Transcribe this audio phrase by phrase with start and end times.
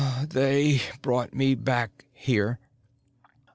[0.29, 2.57] "They brought me back here.